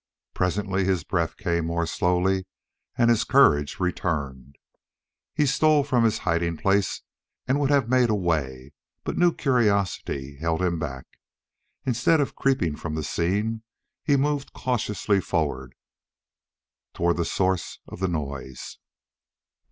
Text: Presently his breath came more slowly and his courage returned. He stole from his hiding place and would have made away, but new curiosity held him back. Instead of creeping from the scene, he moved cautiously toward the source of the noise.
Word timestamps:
Presently 0.33 0.83
his 0.83 1.03
breath 1.03 1.37
came 1.37 1.67
more 1.67 1.85
slowly 1.85 2.47
and 2.97 3.07
his 3.11 3.23
courage 3.23 3.79
returned. 3.79 4.55
He 5.35 5.45
stole 5.45 5.83
from 5.83 6.05
his 6.05 6.17
hiding 6.25 6.57
place 6.57 7.03
and 7.47 7.59
would 7.59 7.69
have 7.69 7.87
made 7.87 8.09
away, 8.09 8.71
but 9.03 9.15
new 9.15 9.31
curiosity 9.31 10.37
held 10.37 10.59
him 10.59 10.79
back. 10.79 11.05
Instead 11.85 12.19
of 12.19 12.33
creeping 12.35 12.75
from 12.75 12.95
the 12.95 13.03
scene, 13.03 13.61
he 14.03 14.15
moved 14.17 14.53
cautiously 14.53 15.21
toward 15.21 15.75
the 17.17 17.23
source 17.23 17.77
of 17.87 17.99
the 17.99 18.07
noise. 18.07 18.79